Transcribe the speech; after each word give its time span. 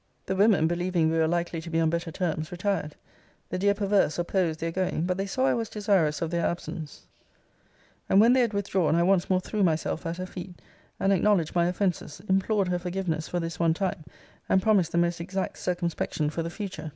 The 0.25 0.35
women 0.35 0.65
believing 0.65 1.11
we 1.11 1.19
were 1.19 1.27
likely 1.27 1.61
to 1.61 1.69
be 1.69 1.79
on 1.79 1.91
better 1.91 2.11
terms, 2.11 2.51
retired. 2.51 2.95
The 3.49 3.59
dear 3.59 3.75
perverse 3.75 4.17
opposed 4.17 4.59
their 4.59 4.71
going; 4.71 5.05
but 5.05 5.15
they 5.15 5.27
saw 5.27 5.45
I 5.45 5.53
was 5.53 5.69
desirous 5.69 6.23
of 6.23 6.31
their 6.31 6.43
absence; 6.43 7.05
and 8.09 8.19
when 8.19 8.33
they 8.33 8.41
had 8.41 8.51
withdrawn, 8.51 8.95
I 8.95 9.03
once 9.03 9.29
more 9.29 9.39
threw 9.41 9.61
myself 9.61 10.07
at 10.07 10.17
her 10.17 10.25
feet, 10.25 10.59
and 10.99 11.13
acknowledged 11.13 11.53
my 11.53 11.67
offences; 11.67 12.19
implored 12.27 12.69
her 12.69 12.79
forgiveness 12.79 13.27
for 13.27 13.39
this 13.39 13.59
one 13.59 13.75
time, 13.75 14.03
and 14.49 14.59
promised 14.59 14.91
the 14.91 14.97
most 14.97 15.21
exact 15.21 15.59
circumspection 15.59 16.31
for 16.31 16.41
the 16.41 16.49
future. 16.49 16.89